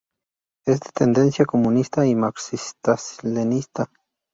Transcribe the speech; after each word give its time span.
Es 0.65 0.79
de 0.79 0.89
tendencia 0.95 1.45
comunista 1.45 2.07
y 2.07 2.15
marxista-leninista. 2.15 3.91